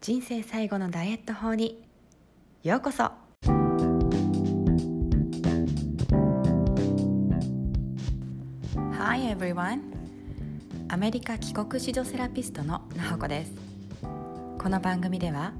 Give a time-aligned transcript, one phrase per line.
[0.00, 1.82] 人生最後のダイエット法に。
[2.62, 3.10] ようこそ。
[8.92, 9.80] Hi everyone.
[10.88, 13.52] アメリカ帰国子女セラピストのなほこです。
[14.58, 15.52] この番組では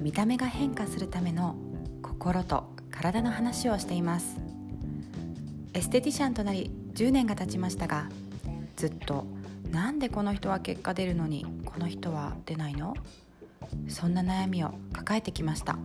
[0.00, 1.54] 見た目が変化するための
[2.02, 4.38] 心と体の話をしています。
[5.74, 8.08] エステティシャンとなり10年が経ちましたが
[8.76, 9.26] ずっと
[9.70, 12.94] なんでこの人は結果出るのにこの人は出ないの？
[13.88, 15.78] そんな悩みを抱えてきました。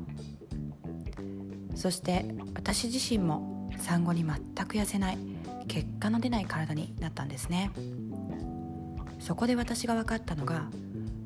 [1.76, 2.26] そして
[2.56, 4.36] 私自身も産後に全
[4.66, 5.18] く痩せない
[5.68, 7.72] 結果の出ない体になったんですね。
[9.20, 10.70] そこで私が分かったのが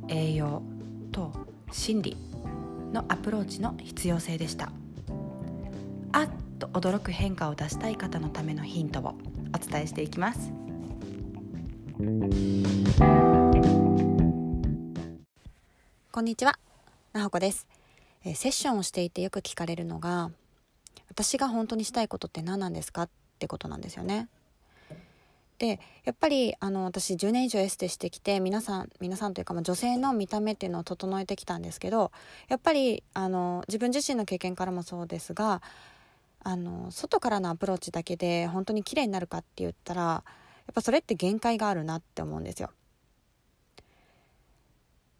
[0.07, 0.61] 栄養
[1.11, 1.31] と
[1.71, 2.17] 心理
[2.91, 4.71] のアプローチの必要性でした。
[6.11, 9.15] あっと驚く変化を出したい方のためのヒントを
[9.55, 10.51] お伝えしていきます。
[16.13, 16.59] こんにちは。
[17.11, 17.67] なほこです、
[18.23, 20.29] えー、セッションをしていてよく聞かれるのが
[21.09, 24.29] 私が本当にしたいことって何なんですかってことなんですよね。
[25.57, 32.11] でやっぱりあの私10年以上エステしてきて皆さん皆さんというか、まあ、女性の見た目っていうのを整えてきたんですけど
[32.47, 35.63] やっぱりあの自分自身の経験からもそうですが
[36.43, 40.23] あの外からのアプローチだけで本当に綺麗になるかって言ったらや
[40.69, 42.69] っぱそれって限界があるなって思うんですよ。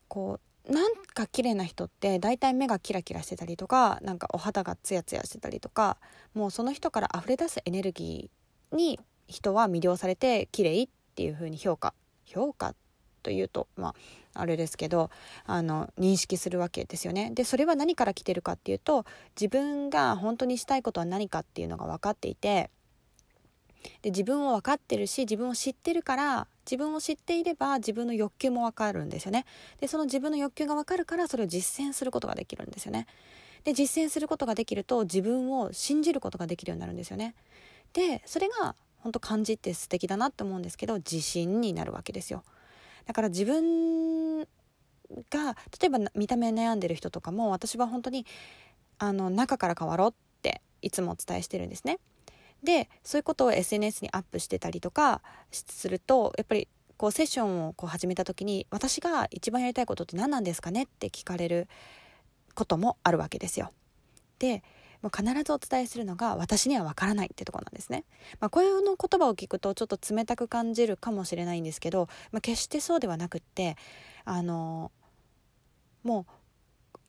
[0.07, 5.97] こうなんか綺麗な人って大体目がキラキラしてたりとかなんかお肌がツヤツヤしてたりとか
[6.33, 11.93] もうその人から溢れ出すエネルギーに人は魅了されて綺麗っていう風に評価
[12.25, 12.75] 評価
[13.23, 13.95] というとまあ
[14.35, 15.09] あれですけど
[15.45, 17.31] あの認識するわけですよね。
[17.33, 19.05] でそれは何から来てるかっていうと
[19.39, 22.69] 自分が本当にしたいことは何かっていうのが分かっていて
[24.01, 29.45] で自分を分かってるし自分を知ってるから自分を知っていれば自分の欲求も分かるんですよね。
[29.79, 33.07] でその自分の欲求が分かるからそれを実践することができるんですよね。
[33.63, 37.35] で実践することができると自分を信じることができるようになるんですよね。
[37.93, 42.43] でそれが本当漢字って素敵だなって思うんですけど自信になるわけですよ。
[43.05, 44.47] だから自分
[45.29, 48.25] が例えば見た目悩んでる人とかも私は本当に
[48.97, 51.99] あの中から変わろうっていつもお伝えしてるんですね。
[52.63, 61.67] でそういうことを SNS にアップしてたりとかするとやっぱりこうセッションをこう始めた時に私が一番やりたいことって何なんですかねって聞かれる
[62.55, 63.71] こともあるわけですよ。
[64.39, 64.63] で
[65.01, 68.05] もう必ずお伝えするのが私にはわからないってとこなんですね。
[68.39, 73.75] まあ、こういうの言葉を聞くとちょっと冷たく感じるかもしれないんですけど、まあ、決してそうではなくって
[74.23, 74.91] あの
[76.03, 76.25] もう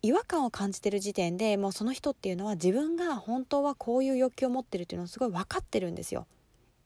[0.04, 6.26] 違和感を感じてる時点でもうその人っていうのは自分が本当はこういう欲求を持ってるっていうのをすごい分かってるんですよ。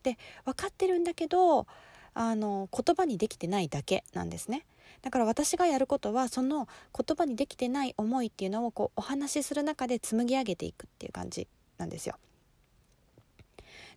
[0.04, 1.66] で分かってるんだけど
[2.14, 4.64] あの言葉にできてないだけなんですね。
[5.02, 12.14] だから私がやることはその言葉にできてない思いっていうのをこうお話しする中で紡ぎ上げていくっていう感じなんですよ。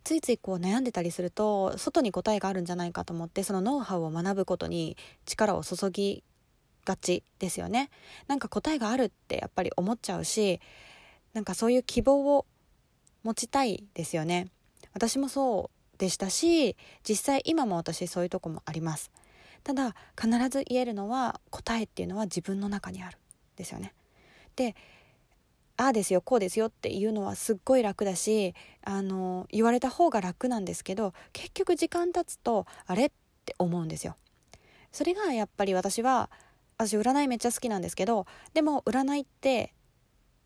[0.04, 6.24] ついついこう悩んでたりすると外に答えがあるんじゃないかと思ってそのノウハウを学ぶことに力を注ぎ
[6.86, 7.90] がちですよね。
[8.28, 10.60] なんか答えがあるってやっぱり思っちゃうし
[11.34, 12.46] なんかそういう希望を
[13.24, 14.48] 持ちたいですよね。
[14.94, 16.76] 私もそうでしたし
[17.08, 19.12] 実際今も私そういうとこもあります。
[19.64, 23.18] ただ必ず言えるのは答えっていうのは自分の中にある
[23.56, 23.94] ですよね。
[24.56, 24.76] で
[25.78, 28.54] ああですよこうですよっていうのはすっごい楽だし
[28.84, 33.06] あの言われた方が楽なんですけど結局時間経つとあれ？
[33.06, 33.12] っ
[33.46, 34.16] て思うんですよ。
[34.92, 36.30] それがやっぱり私は
[36.88, 39.74] 私占いめっちゃ好きなんですけどでも占いって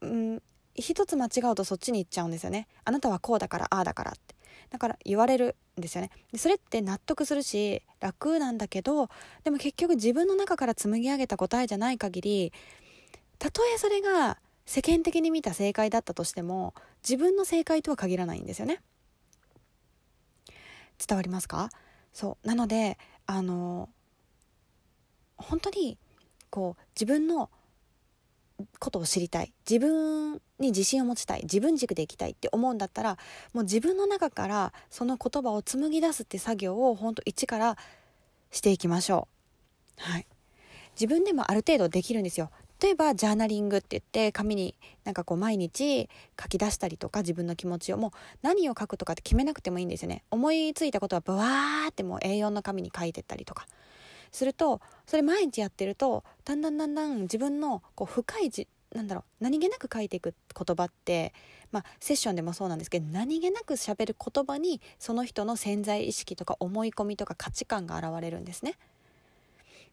[0.01, 0.41] うん
[0.75, 2.67] 一つ間違うとそっちに行っちゃうんですよね。
[2.83, 4.35] あなたはこうだからああだからって。
[4.69, 6.09] だから言われるんですよね。
[6.33, 9.09] でそれって納得するし楽なんだけど
[9.45, 12.53] でも結局自分の中から紡ぎ上げた答えじゃない限り
[13.39, 16.73] たとえそれが世間的に見た正解だったとしても
[17.03, 18.81] 自分の正解とは限らないんですよね。
[20.97, 21.69] 伝わりますか？
[22.11, 22.47] そう。
[22.47, 22.97] なので
[23.27, 23.87] あの
[25.37, 25.97] 本当に
[26.55, 27.49] こう自分の
[28.79, 29.51] ことを知りたい。
[29.69, 31.41] 自分に自信を持ちたい。
[31.41, 33.17] 自分軸でいきたいって思うんだったら
[33.51, 37.77] もう自分の中からその言葉を紡ぎ出すって作業を本当一から
[38.51, 39.27] していきましょ
[39.99, 40.11] う。
[40.11, 40.27] はい、
[40.93, 42.49] 自分でもある程度できるんですよ。
[42.81, 46.07] 例えばジャーナリングって言って紙になんかこう毎日
[46.41, 47.97] 書き出したりとか自分の気持ちを。
[47.97, 48.11] もう
[48.43, 50.23] 何を書くとかって決めなくてもいいんですよね。
[50.31, 53.67] 思いついたことはブワーってもう A4 の紙に書いてったりとか。
[54.35, 61.33] するとそれ毎日やってるとだんだんだんだん自分のこう深いじなんだろう何気なく書いていく言葉って、
[61.71, 68.75] まあ、セッションでもそうなんですけど何気なくしゃべる言葉にその人の潜在意識とか思い込みとか価値観が現れるんですね。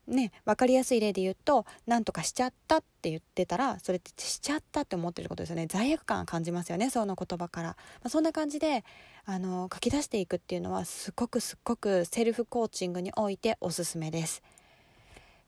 [0.06, 5.66] ね分かりやすい例で言うと「なんとかしちゃった」って言ってたらそれってしちゃったって思ってることですよね。
[5.66, 8.84] 罪悪感感じますよねその言葉から、まあ、そんな感じで
[9.24, 14.42] あの書き出していくっていうのはすごくすっごくセルフコーチングにおいておすすめです。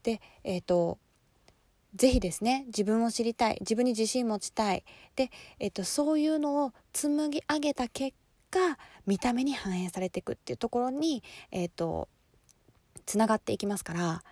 [0.03, 0.99] でえっ、ー、と
[1.95, 4.85] ぜひですね自分を知りたい自分に自信持ちたい。
[5.17, 8.17] で、えっと、そういうのを紡ぎ上げた結
[8.51, 11.23] 果見た目に反映されていくっていうところに、
[11.53, 12.09] えっと、
[13.07, 14.23] つながっていきますから。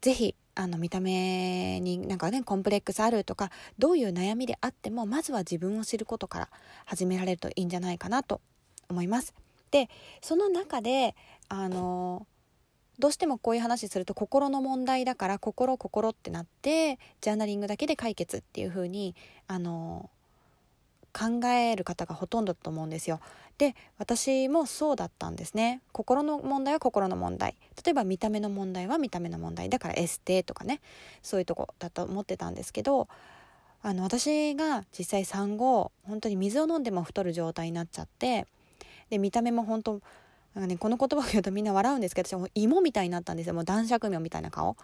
[0.00, 6.48] ぜひあの見た目になんかねコンプレックスあるとかどういう悩みであってもまずは自分を知ることから
[6.84, 8.40] 始められるといいんじゃないかなと
[8.88, 9.34] 思います。
[9.70, 9.88] で
[10.20, 11.14] その中で
[11.48, 12.26] あの
[12.98, 19.14] どうしてもこういう話すると心の問題だから心心ってなってジャーナリングだけで解決っていう風に
[19.46, 20.10] あの
[21.12, 23.20] 考える方がほとんどだと思うんですよ。
[23.58, 25.82] で私もそうだったんですね。
[25.92, 27.56] 心の問題は心の問題。
[27.84, 29.68] 例えば見た目の問題は見た目の問題。
[29.68, 30.80] だからエステとかね。
[31.22, 33.08] そういうとこだと思ってたんですけど
[33.82, 38.46] あの私が実際産後本当に水を飲んでも太る状態になっちゃって
[39.08, 40.00] で見た目も本当
[40.54, 43.54] なんかねこの言葉を言うとみんな笑うんですけど私も芋みたいになったんですよ。
[43.54, 44.76] もう男爵苗みたいな顔。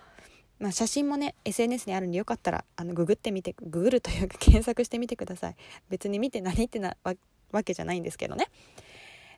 [0.58, 5.56] まあ、写真もね SNS にあるんでよかったらあのググってみてググるというか検索してみてください。
[5.91, 6.97] 別に見て何ってな
[7.53, 8.49] わけじゃないんですけどね。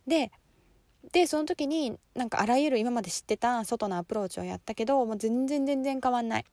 [0.07, 0.31] で
[1.13, 6.45] でその時になんかあらゆる今まで知ってた外のアプローチをやったけどもう全然全然変わんない。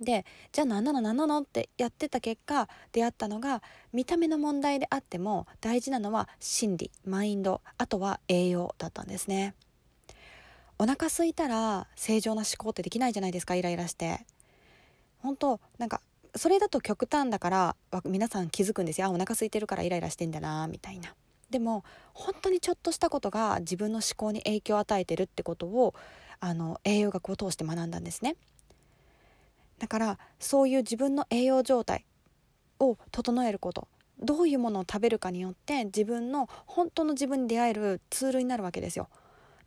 [0.00, 3.62] でじゃあ何なの何なのってやってた結果出会ったのが
[3.92, 9.54] 見た目の問題であっても大事なのは心理マインドあとは栄養だったんですね。
[10.78, 14.26] お腹空いたら正常な思考ってできないじゃないですかイライラして。
[15.18, 16.00] 本当なんか
[16.36, 19.06] それだと極端だから皆さん気づくんですよ。
[19.06, 21.14] あお腹空いてるからイライラしてんだなみたいな。
[21.50, 25.94] でも本当にちょっとしたことが自分の思考に影響を与えてるってことを
[26.40, 28.36] あの栄養学を通して学んだんですね。
[29.78, 32.04] だからそういう自分の栄養状態
[32.78, 33.88] を整えること。
[34.18, 39.08] どういうものを食べるかによって自分の本当の自分に出会えるツールになるわけですよ。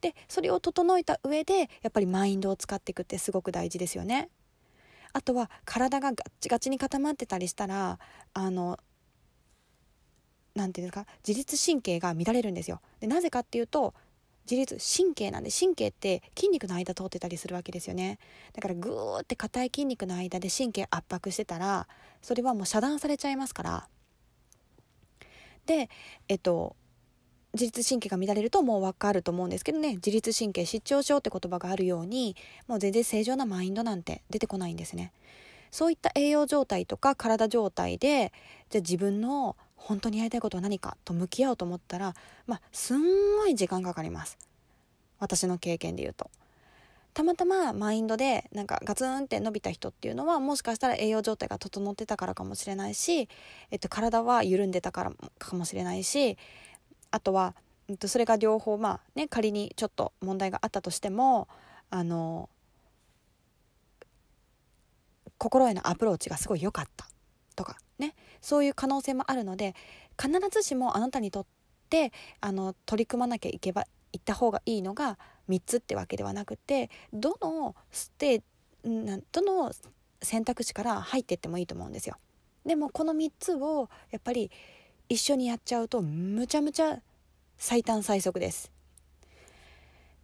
[0.02, 4.30] でそれを整えた上でやっぱりマインドを使っていくってすごく大事ですよね。
[5.12, 7.98] あとは体がガッチガチに固まってたりしたら
[8.34, 8.78] あの
[10.56, 12.82] 何て言うんですか自律神経が乱れるんですよ。
[13.00, 13.94] でなぜかっていうと
[14.50, 18.18] 自律神経なんで神経って筋肉の間通ってたりするわけですよね
[18.54, 21.88] だからグーって硬い筋肉の間で神経圧迫してたら
[22.24, 23.88] それはもう遮断されちゃいますから
[25.68, 25.88] で
[26.28, 26.76] えっと
[27.54, 29.96] 自律神経が乱れるともう分かると思うんですけどね。
[29.96, 32.36] 自律神経失調症って言葉があるように
[32.68, 35.12] もう全然正常なマインドなんて出てこないんですね。
[35.72, 38.32] そういった栄養状態とか体状態で
[38.70, 42.16] じゃあ自分の本当にやりたいことは何かと向き合おうと思ったら
[42.46, 44.38] まあすんごい時間かかります。
[45.20, 46.30] 私の経験で言うと。
[47.14, 53.28] たまたまマインドでなんかガツンって伸びた人っていうのはもしかしたら栄養状態が整ってたからかもしれないし、
[53.72, 56.38] えっと、体は緩んでたからかもしれないし
[57.12, 57.56] あとは、
[57.88, 61.48] えっと、それが両方まあね仮にちょっと問題があったとしても
[61.90, 62.50] あの
[65.38, 67.08] 心へのアプローチがすごい良かった
[67.56, 69.76] とかねそういう可能性もあるので
[70.22, 71.46] 必ずしもあなたにとっ
[71.90, 72.12] て
[72.42, 75.18] あの取り組まなきゃいけば行った方がいいのが
[75.50, 78.44] 3つってわけではなくてどのステ
[78.84, 79.72] どの
[80.22, 82.16] 選択肢から入っていってもいいと思うんですよ。
[82.66, 84.52] でもこの3つをやっぱり
[85.10, 87.00] 一緒にやっちゃうとむちゃむちゃ
[87.58, 88.72] 最短最速です。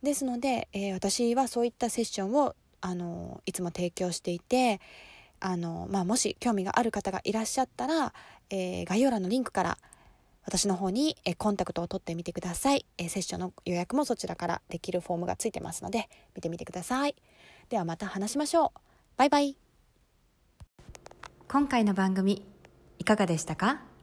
[0.03, 4.79] ですので、えー、私はそういったセッションをあのいつも提供していて
[5.39, 8.13] あの、まあ、もし興味がある方がいらっしゃったら、
[8.51, 9.77] えー、概要欄のリンクから
[10.45, 17.15] 私の方に、えコンタクトを取ってみてください、えセッションの予約もそちらからできるフォームがついてますので見てみてください。
[17.69, 18.79] ではまた話しましょう。
[19.17, 19.57] バイバイ。
[21.49, 22.45] 今回の番組
[22.99, 23.94] いかがでしたか？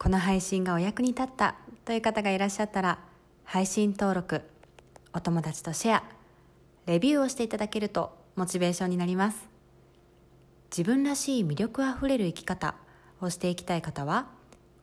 [0.00, 2.98] この配信がお役に立ったという方がいらっしゃったら
[3.44, 4.40] 配信登録
[5.12, 6.02] お友達とシェア
[6.86, 9.50] レビューをしていただけるとモチベーションになります
[10.74, 12.76] 自分らしい魅力あふれる生き方
[13.20, 14.26] をしていきたい方は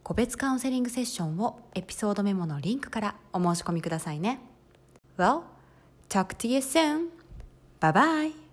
[0.03, 4.39] 個別カウンセリングセッションをエピソードメモのリンクからお申し込みくださいね。
[5.17, 5.41] Well,
[6.07, 7.09] talk to you soon.
[7.81, 8.46] Bye bye.